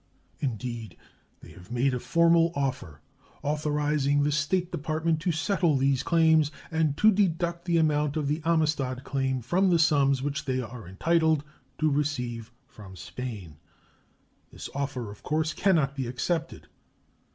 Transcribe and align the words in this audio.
Indeed, 0.39 0.97
they 1.41 1.51
have 1.51 1.71
made 1.71 1.93
a 1.93 1.99
formal 1.99 2.51
offer 2.55 3.01
authorizing 3.43 4.23
the 4.23 4.31
State 4.31 4.71
Department 4.71 5.19
to 5.19 5.31
settle 5.31 5.77
these 5.77 6.01
claims 6.01 6.49
and 6.71 6.97
to 6.97 7.11
deduct 7.11 7.65
the 7.65 7.77
amount 7.77 8.17
of 8.17 8.27
the 8.27 8.41
Amistad 8.43 9.03
claim 9.03 9.43
from 9.43 9.69
the 9.69 9.77
sums 9.77 10.23
which 10.23 10.45
they 10.45 10.59
are 10.59 10.87
entitled 10.87 11.43
to 11.77 11.91
receive 11.91 12.51
from 12.65 12.95
Spain. 12.95 13.57
This 14.51 14.71
offer, 14.73 15.11
of 15.11 15.21
course, 15.21 15.53
can 15.53 15.75
not 15.75 15.95
be 15.95 16.07
accepted. 16.07 16.67